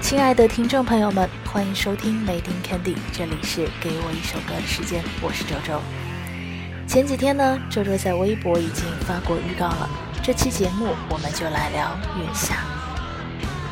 [0.00, 5.80] 亲爱的听众朋友们，欢迎收听《Made in Candy》，这里是给我一首歌的时间，我是周周。
[6.86, 9.90] 前几天呢，周周在微博已经发过预告了，
[10.22, 12.73] 这期节目我们就来聊月下。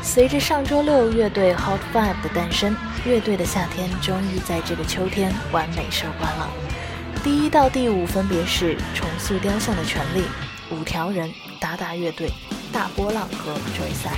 [0.03, 2.75] 随着上周六乐队 Hot Five 的诞生，
[3.05, 6.49] 乐队的夏天终于在这个秋天完美收官了。
[7.23, 10.25] 第一到第五分别是重塑雕像的权利、
[10.69, 12.29] 五条人、达达乐队、
[12.71, 14.13] 大波浪和 Joyce。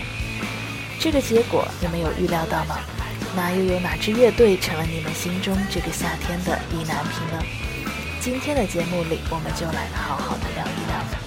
[1.00, 2.78] 这个结果你们有预料到吗？
[3.36, 7.46] 那又有哪支乐队成了你们心中这个夏天的意难平呢？
[8.20, 11.25] 今天的节目里，我们就来好好的聊一聊。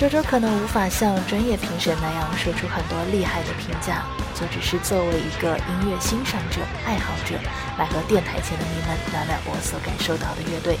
[0.00, 4.02] 周周可能无法像专业评审那样说出很多厉害的评价，
[4.34, 7.38] 就只是作为一个音乐欣赏者、爱好者，
[7.78, 10.78] 来和电台前的你们聊聊我所感受到的乐队，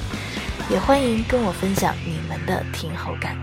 [0.70, 3.36] 也欢迎跟我分享你们的听后感。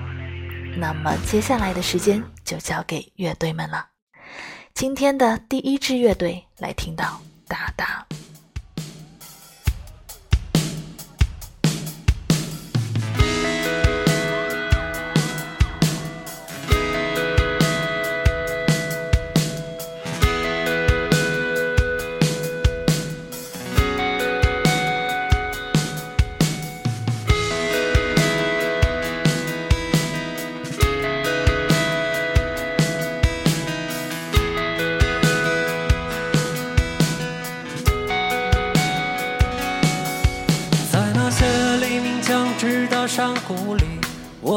[0.80, 3.86] 那么接下来的时间就交给乐队们了。
[4.74, 8.04] 今天的第一支乐队来听到达达。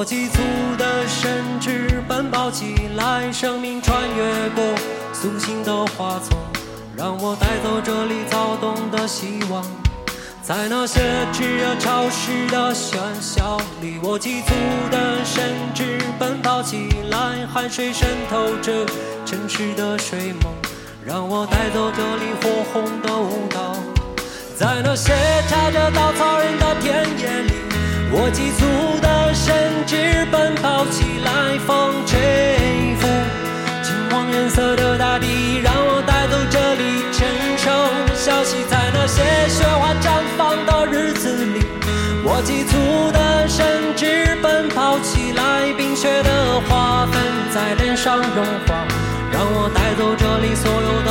[0.01, 0.41] 我急促
[0.79, 4.65] 的身躯奔跑起来，生命穿越过
[5.13, 6.39] 苏醒的花丛，
[6.97, 9.63] 让我带走这里躁动的希望。
[10.43, 11.03] 在那些
[11.35, 14.55] 炽热潮湿的喧嚣里，我急促
[14.91, 18.87] 的身躯奔跑起来，汗水渗透着
[19.27, 20.51] 城市的睡梦，
[21.05, 23.77] 让我带走这里火红的舞蹈。
[24.57, 25.13] 在那些
[25.47, 27.70] 插着稻草人的田野里。
[28.13, 33.07] 我急促的身躯奔跑起来，风吹拂
[33.83, 37.25] 金黄颜色的大地，让我带走这里成
[37.57, 37.71] 熟
[38.15, 38.65] 消息。
[38.69, 41.63] 在那些雪花绽放的日子里，
[42.25, 47.23] 我急促的身躯奔跑起来，冰雪的花粉
[47.55, 48.85] 在脸上融化，
[49.31, 51.11] 让我带走这里所有的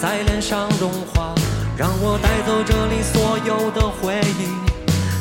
[0.00, 1.34] 在脸上融化，
[1.76, 4.48] 让我带走这里所有的回忆。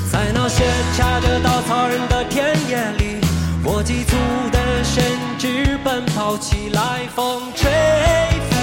[0.10, 0.64] 在那些
[0.96, 3.20] 插着稻草人的田野里，
[3.62, 4.16] 我急促
[4.50, 5.04] 的身
[5.38, 7.70] 躯奔跑起来，风吹
[8.50, 8.56] 拂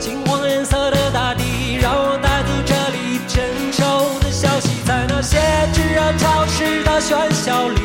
[0.00, 4.70] 金黄颜色的大地，让我带走这里成熟的消息。
[4.86, 5.36] 在那些
[5.74, 7.80] 炙热潮湿的喧嚣里，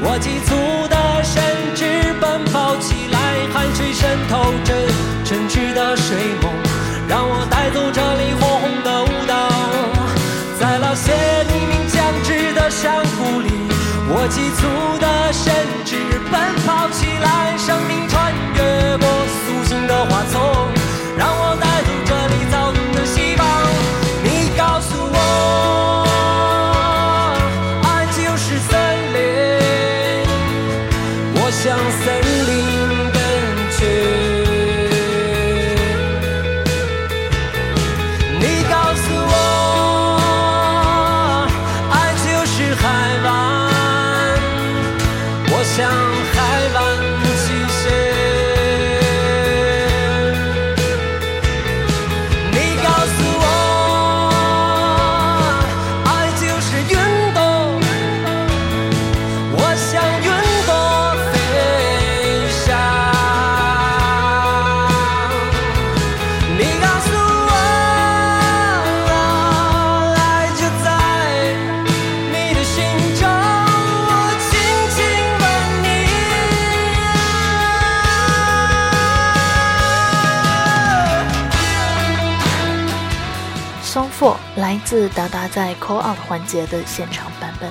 [0.00, 1.44] 我急促的身
[1.76, 4.72] 躯奔跑起来，汗水渗透着
[5.22, 6.16] 城市的水
[14.24, 15.83] 我急促的身
[85.14, 87.70] 达达在 Call Out 环节的现场版本。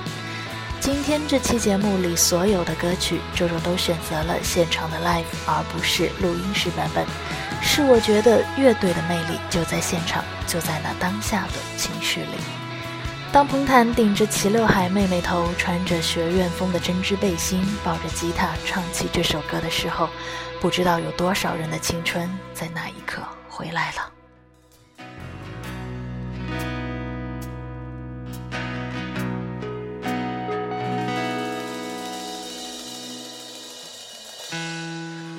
[0.80, 7.06] 今天这期节目里所有的歌曲，周周都选择了现场的 Live，而不是录音室版本。
[7.62, 12.38] 是我觉得乐队的魅力就在现场，就在那当下的情绪里。
[13.31, 20.10] 当彭坦顶着齐刘海妹妹头，穿着学院风的针织背心，抱着吉他唱起这首歌的时候，
[20.60, 24.23] 不知道有多少人的青春在那一刻回来了。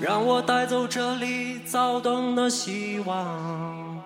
[0.05, 4.03] 让我带走这里躁动的希望，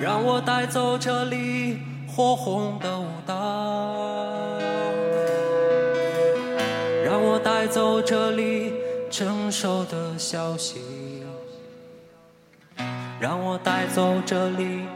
[0.00, 3.34] 让我带走这里火红的舞蹈，
[7.04, 8.72] 让我带走这里
[9.10, 10.80] 成熟的消息，
[13.20, 14.86] 让我带走这里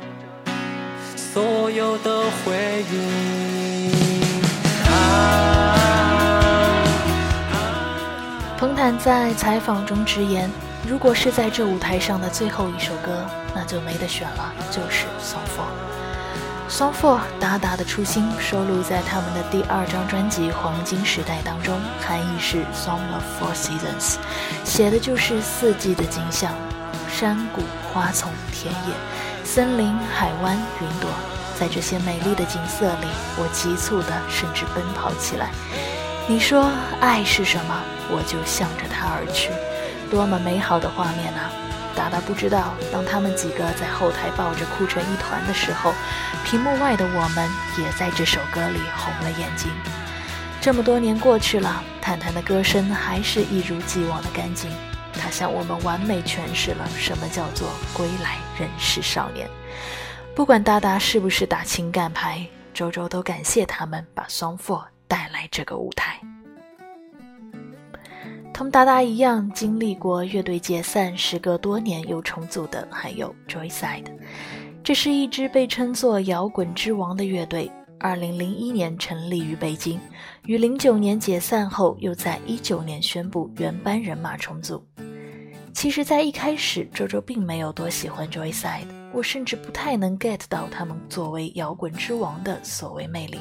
[1.14, 3.92] 所有的回忆。
[4.86, 5.77] 啊
[8.58, 10.50] 彭坦在采访中直言
[10.84, 13.25] ：“如果是在这舞台上的最后一首歌，
[13.55, 15.62] 那就没得选了，就是《Song For》。
[16.76, 24.14] 《Song For》达达的初心收录在他们的第二张专辑《黄金时代》当中，含义是《Song of Four Seasons》，
[24.64, 26.52] 写的就是四季的景象：
[27.08, 27.62] 山谷、
[27.94, 28.93] 花丛、田野、
[29.44, 31.08] 森林、海湾、云朵。
[31.56, 33.06] 在这些美丽的景色里，
[33.37, 35.50] 我急促的甚至奔跑起来。
[36.26, 36.69] 你说
[37.00, 37.81] 爱是什么？
[38.10, 39.50] 我就向着它而去，
[40.10, 41.50] 多么美好的画面啊！
[41.94, 45.93] 达达不知道，当他们几个在后台抱着哭成一团的时候，
[46.44, 49.70] 屏幕外的我们也在这首歌里红了眼睛。
[50.60, 54.70] 这么多年过去了，坦坦的歌声还是一如既往的干净。
[55.12, 59.49] 他向我们完美诠释了什么叫做归来仍是少年。
[60.37, 64.84] 不管达达是不是打情感牌，周周都感谢他们把 Song Four。
[65.08, 66.20] 带来这个舞台，
[68.58, 74.06] 同达达一样经历过乐队解散，时隔多年又重组的，还有 Joyside。
[74.82, 77.70] 这是一支被称作“摇滚之王”的乐队。
[78.00, 80.00] 二零零一年成立于北京，
[80.44, 84.84] 于零九年解散后，又在一九年宣布原班人马重组。
[85.72, 93.38] 其实，在一开始，周周并没有多喜欢 Joyside，我甚至不太能 get 到他们作为摇滚之王的所谓魅力。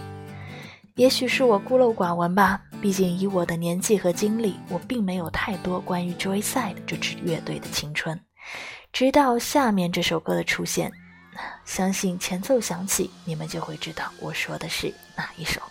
[0.94, 8.19] 也许是我孤陋寡闻吧，毕竟以我的年纪和经历，我并没有太多关于 Joyside 这支乐队的青春。
[8.94, 10.91] 直到下面这首歌的出现，
[11.65, 15.62] 相信前奏响起，你们就会知道我说的是哪一首。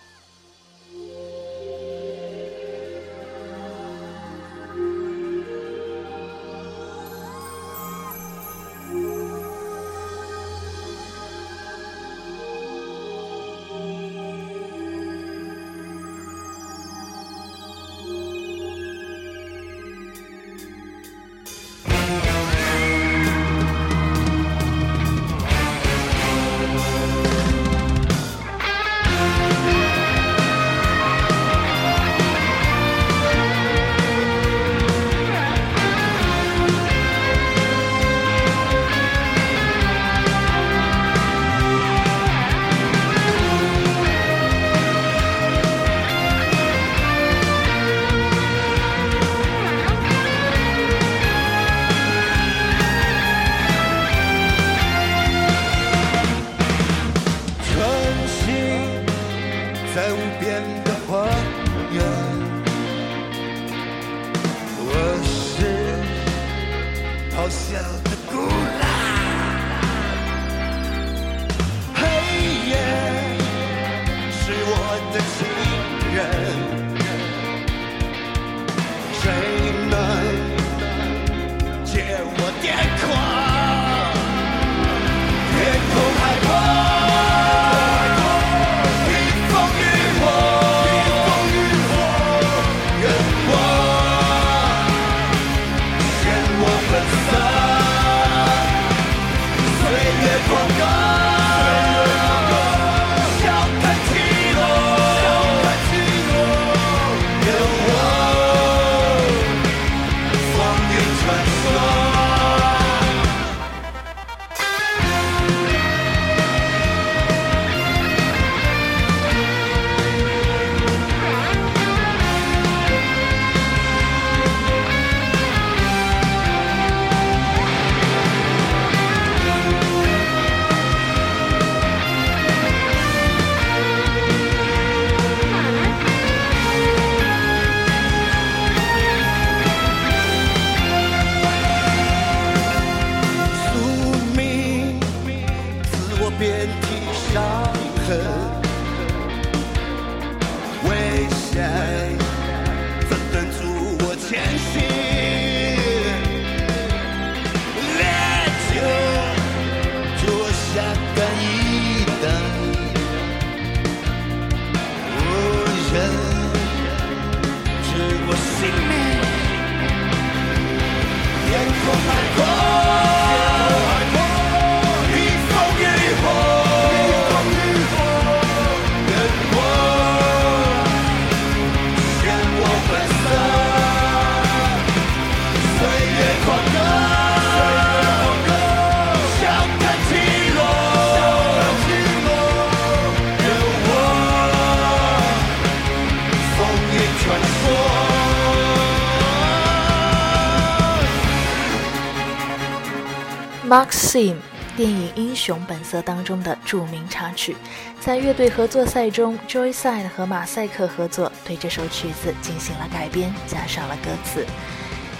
[204.06, 204.36] Sim
[204.76, 207.56] 电影《英雄本色》当中的著名插曲，
[207.98, 214.46] 在乐队合作赛中，Joyside 和马赛克合作对这首曲子进行了改编，加上了歌词。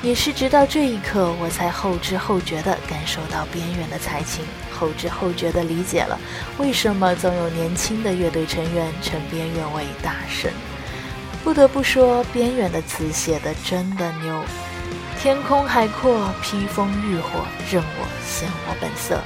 [0.03, 6.17] 也是直到这一刻，我才后知后觉地感受到边缘的才情，后知后觉地理解了
[6.57, 10.53] 为什么总有年轻的乐队成员称边缘为大神。
[11.43, 14.45] 不得不说，边缘的词写的真的牛。
[15.19, 19.21] 天空海阔，披风浴火，任我现我本色。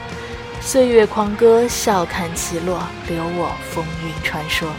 [0.60, 4.70] 岁月狂歌，笑看起落，留我风云传说。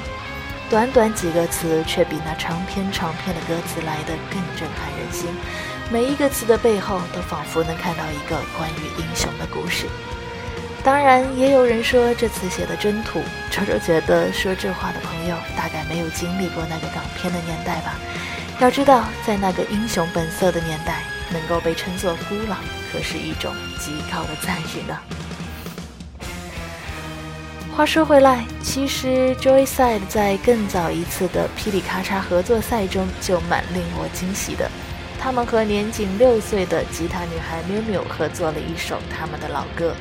[0.69, 5.27] 短短几个词，却比那长篇长篇的歌词来得更震撼人心。
[5.91, 9.87] 每一个词的背后，都仿佛能看到一个关于英雄的故事。
[10.81, 13.21] 当然，也有人说这词写的真土。
[13.51, 17.95] 周周觉得说这话的朋友，大概没有经历过那个港片的年代吧。
[18.61, 21.01] 要知道，在那个英雄本色的年代，
[21.33, 22.55] 能够被称作孤老，
[22.93, 24.95] 可是一种极高的赞誉呢。
[27.75, 34.69] 话说回来，其实 Joyside 在更早一次的霹雳咔嚓合作赛中就蛮令我惊喜的。
[35.19, 39.95] 他们和年仅六岁的吉他女孩 Miu Miu 合作了一首他们的老歌。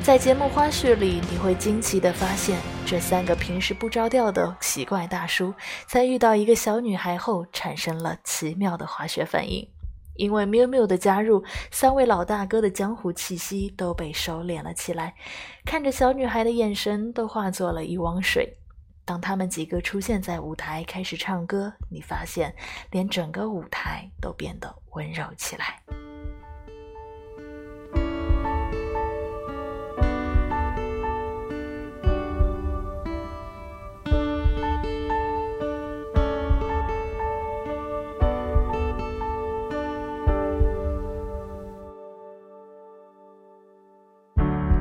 [0.00, 2.56] 在节目花絮里，你会惊奇地发现，
[2.88, 5.52] 这三个平时不着调的奇怪大叔，
[5.88, 9.68] 在遇到一个小女孩后，产生了奇妙的化学反应。
[10.14, 15.16] 因为 Miu Miu 的加入，三位老大哥的江湖气息都被收敛了起来，
[15.64, 18.56] 看着小女孩的眼神都化作了一汪水。
[19.04, 22.54] 当他们几个出现在舞台开始唱歌，你发现，
[22.92, 25.82] 连整个舞台都变得温柔起来。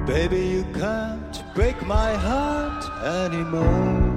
[0.05, 4.13] Baby, you can't break my heart anymore.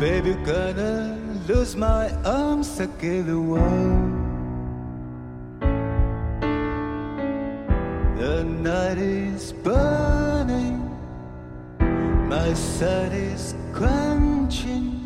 [0.00, 1.16] Baby, gonna
[1.46, 3.54] lose my arms against the.
[8.18, 10.82] The night is burning,
[12.28, 14.98] my sun is quenching.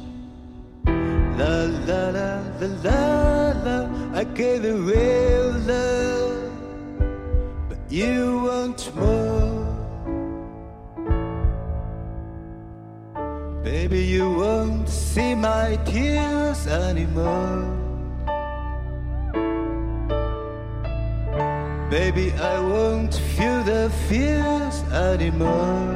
[1.37, 6.22] La la la la la la, I gave it real love
[7.93, 9.67] you want more.
[13.63, 17.69] Baby, you won't see my tears anymore.
[21.91, 25.93] Baby, I won't feel the fears anymore.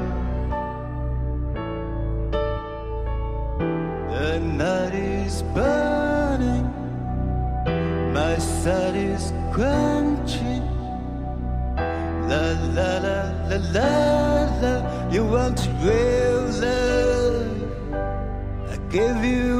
[4.12, 6.68] The night is burning,
[8.12, 10.05] my sun is quenching.
[13.58, 17.62] La la la You want real love
[18.72, 19.55] I give you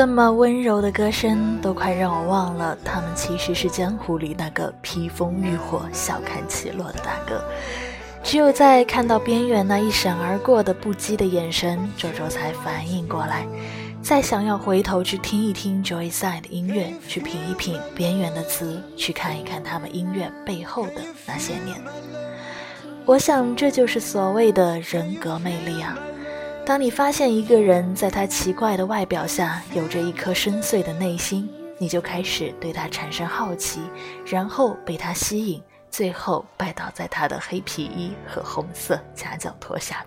[0.00, 7.44] 这么温柔的歌声，都快让我忘了他们其实是江湖里那个披风浴火、笑看起落的大哥。
[8.22, 13.46] 只有在看到边缘那一闪而过的不羁的眼神，周周才反应过来，
[14.00, 21.76] 再想要回头去听一听 Joyside 的音乐，去品一品边缘的词，去看一看他们音乐背后的那些年。
[23.04, 25.94] 我想，这就是所谓的人格魅力啊。
[26.70, 33.80] 当你发现一个人在他奇怪的外表下有着一颗深邃的内心，你就开始对他产生好奇，
[34.24, 40.06] 然后被他吸引，最后拜倒在他的黑皮衣和红色夹脚拖下。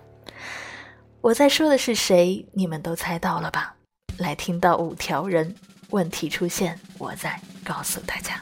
[1.20, 2.48] 我在说的是谁？
[2.54, 3.76] 你们都猜到了吧？
[4.16, 5.54] 来听到五条人，
[5.90, 8.40] 问题出现，我再告诉大家。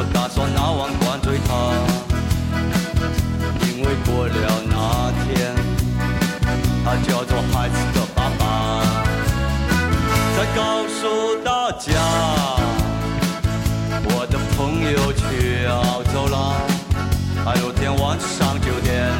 [0.00, 1.74] 我打算拿碗灌醉他，
[3.66, 5.52] 因为过了那天，
[6.84, 8.46] 他就要做孩子的爸爸。
[10.36, 11.90] 再告诉大家，
[14.04, 16.62] 我的朋友去澳洲了，
[17.44, 19.10] 还有天晚上九点，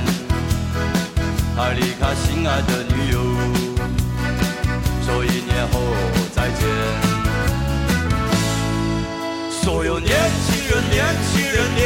[1.57, 3.19] 他离开心爱的女友。
[5.05, 5.81] 说一年后
[6.33, 6.63] 再见。
[9.61, 10.58] 所有年轻，
[10.99, 11.78] 年轻人，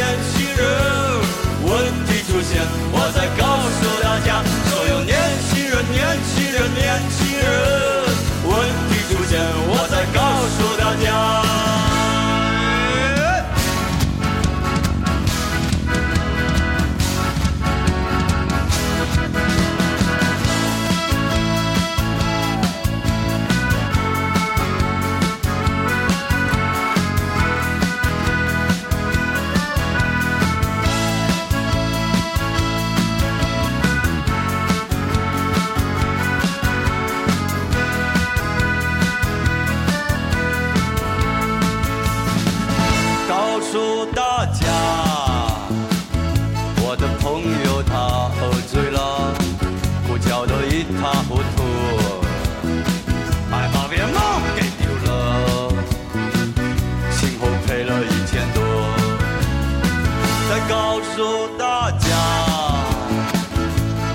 [60.69, 62.07] 告诉大家，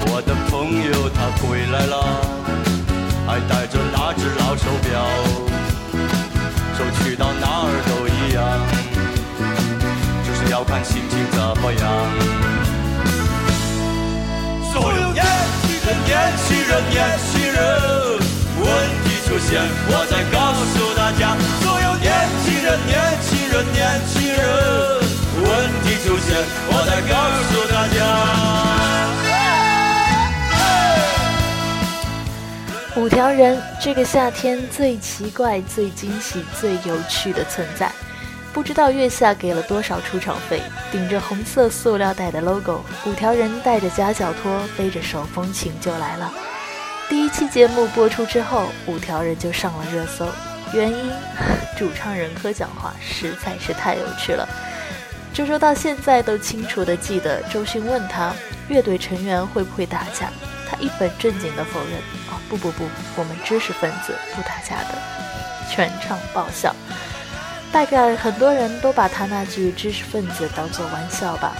[0.06, 1.94] 我的朋友他回来了，
[3.26, 4.88] 还带着那只老手表。
[6.76, 8.38] 说去到哪儿都一样，
[10.24, 11.82] 就是要看心情怎么样。
[14.72, 15.24] 所有年
[15.62, 16.12] 轻人，年
[16.46, 16.96] 轻人，年
[17.32, 17.58] 轻人，
[18.61, 18.66] 问
[19.04, 21.37] 题出现，我再告诉大家。
[21.61, 22.06] 所有年
[22.44, 22.94] 轻人，年
[23.26, 24.38] 轻人，年轻人，
[25.48, 26.37] 问题出现，
[26.68, 27.14] 我再告
[27.48, 27.98] 诉大家。
[32.96, 37.90] 五条人，这个夏天最奇怪、最惊喜、最有趣的存在。
[38.52, 46.32] 不知道月下给了多少出场费，顶着红色塑料袋的 logo，五条人带着夹脚拖，背着手风琴就来了。
[47.08, 50.26] 第一期节目播出之后，五条人就上了热搜，
[50.72, 51.11] 原因
[51.78, 54.48] 主唱人科讲话实在是太有趣了。
[55.38, 58.35] 周周到现在都清楚地记得，周迅问他
[58.66, 60.33] 乐队成员会不会打架，
[60.68, 61.92] 他一本正经地否认。
[62.29, 64.98] 哦，不不不，我们知识分子不打架的，
[65.70, 66.74] 全场爆笑。
[67.70, 71.53] 大概很多人都把他那句知识分子当作玩笑吧，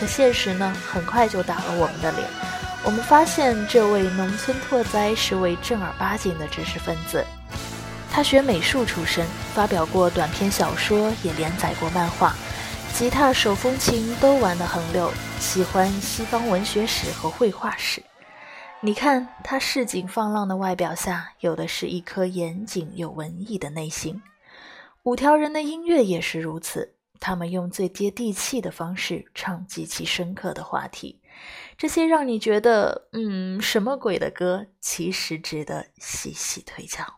[0.00, 2.26] 可现实呢，很快就打了我们的脸。
[2.82, 7.22] 我们发现这位农村拓哉是位正儿八经的知识分子。
[8.10, 12.34] 他学美术出身，发表过短篇小说，也连载过漫画，
[12.98, 15.08] 吉他、手风琴都玩得很溜，
[15.38, 18.02] 喜欢西方文学史和绘画史。
[18.80, 24.20] 你看他市井放浪的外表下，有的是一颗严谨又文艺的内心。
[25.04, 31.20] 五条人的音乐也是如此，他们用最接地气的方式唱极其深刻的话题。
[31.76, 37.17] 这些让你觉得，嗯，什么鬼的歌，其实值得细细推敲。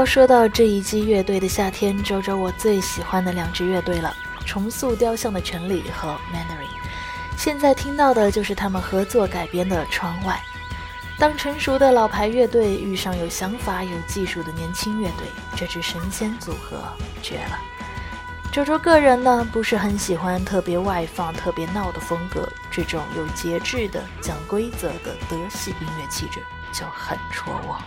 [0.00, 6.70] 要说到这一季乐队的夏天，周周我最喜欢的两支乐队了，重塑雕像的权利和 Mandarin。
[7.36, 10.40] 现在听到的就是他们合作改编的《窗外》。
[11.20, 16.82] 当成熟的老牌乐队遇上有想法、有技术的年轻乐队，这支神仙组合
[17.20, 17.58] 绝了。
[18.50, 26.40] 周周个人呢，不是很喜欢特别外放、特别闹的风格，这种有节制的、讲规则的德系音乐气质
[26.72, 27.78] 就很戳我。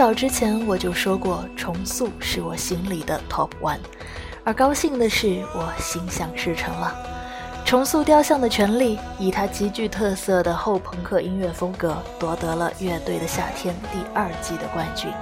[0.00, 3.76] 早之前我就说过，重塑是我心里的 top one，
[4.42, 6.96] 而高兴的是我心想事成了。
[7.66, 15.12] 重塑雕像的权利，以他极具特色的后朋克音乐风格，夺得了《乐队的夏天》第二季的冠军。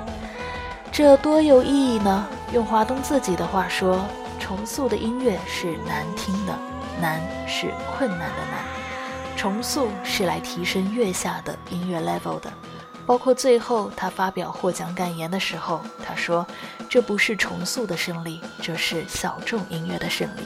[0.92, 2.28] 这多有意义呢？
[2.52, 4.06] 用华东自己的话说，
[4.38, 6.56] 重塑的音乐是难听的，
[7.00, 9.36] 难是困难的难。
[9.36, 12.52] 重塑是来提升月下的音乐 level 的，
[13.08, 16.46] 包括最后他发表获奖感言的时候，他说
[16.90, 20.42] ：“这不是重塑的胜利，这是小众音乐的胜利。”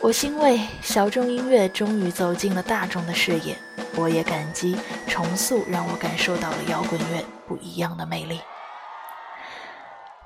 [0.00, 3.58] 我欣慰小众音乐终于走进了大众的视野，
[3.96, 4.76] 我也感激
[5.08, 8.40] 重塑让我感受到了摇滚乐不一样的魅力。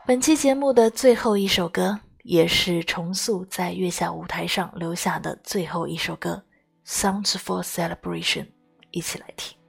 [0.07, 6.42] 本期节目的最后一首歌，也是重塑在月下舞台上留下的最后一首歌，
[6.87, 8.42] 《Sounds for Celebration》，
[8.90, 9.59] 一起来听。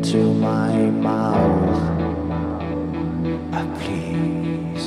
[0.00, 1.76] Into my mouth,
[3.52, 4.84] ah, please.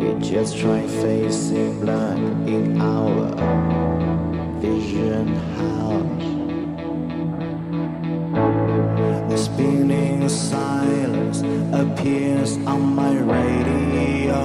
[0.00, 3.34] We just try facing blood in our
[4.62, 5.26] vision
[5.60, 6.28] house.
[9.28, 11.42] The spinning silence
[11.82, 14.40] appears on my radio.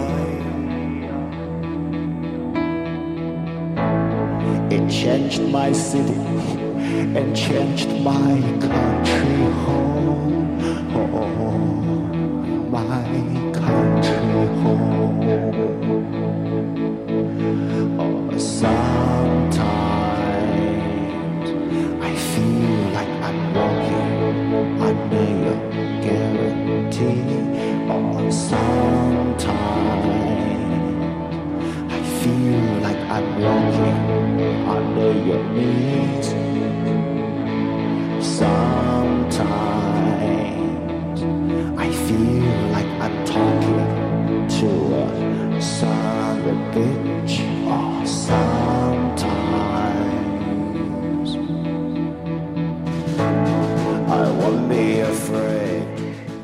[4.70, 6.51] It changed my city
[6.92, 10.60] and changed my country home.
[10.94, 15.71] Oh, my country home.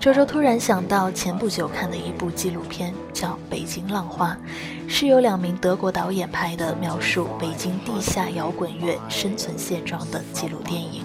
[0.08, 4.38] 周周突然想到前不久看的一部纪录片，叫《北京浪花》，
[4.90, 11.04] 是由两名德国导演拍的，描述北京地下摇滚乐生存现状的纪录电影。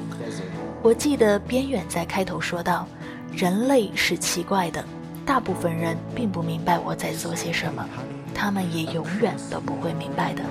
[0.82, 2.86] 我记得边远在开头说道
[3.34, 4.84] ：“人类是奇怪的，
[5.26, 7.84] 大部分人并不明白我在做些什么，
[8.32, 10.44] 他们也永远都不会明白的。”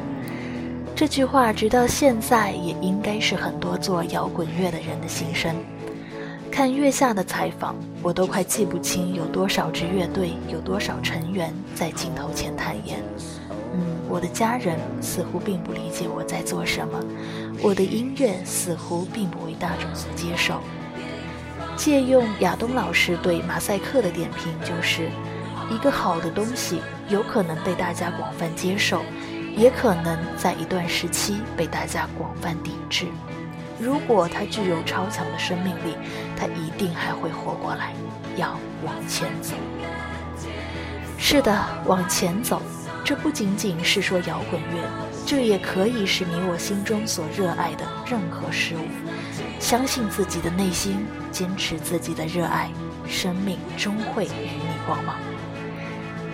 [0.94, 5.56] 这句话直到现在也应该是很多做摇滚乐的人的心声。
[6.52, 13.02] 看月下的采访，我都快记不清有多少支乐队，有多少成员在镜头前坦言
[13.74, 17.00] ：“嗯，我的家人似乎并不理解我在做什么，
[17.64, 20.60] 我的音乐似乎并不为大众所接受。”
[21.78, 25.10] 借用亚东老师对马赛克的点评，就是
[25.70, 29.02] 一个好的东西有可能被大家广泛接受，
[29.56, 33.06] 也可能在一段时期被大家广泛抵制。
[33.82, 35.96] 如果它具有超强的生命力，
[36.38, 37.94] 它一定还会活过来。
[38.38, 39.56] 要往前走。
[41.18, 42.62] 是的，往前走。
[43.04, 44.88] 这不仅仅是说摇滚乐，
[45.26, 48.88] 这也可以是你我心中所热爱的任何事物。
[49.60, 52.70] 相信自己的内心，坚持自己的热爱，
[53.08, 55.16] 生命终会与你光芒。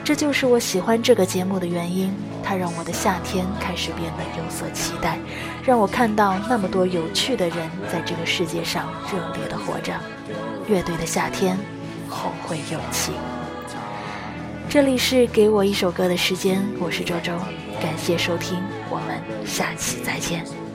[0.04, 2.14] 这就是我喜欢这个节目的原因。
[2.44, 5.18] 它让我的夏天开始变得有所期待，
[5.64, 9.94] 让我看到那么多有趣的人在这个世界上热烈的活着。
[10.68, 11.58] 乐队的夏天，
[12.10, 13.12] 后会有期。
[14.70, 17.32] 这里是给我一首歌的时间，我是周周，
[17.82, 20.67] 感谢收听，我们下期再见。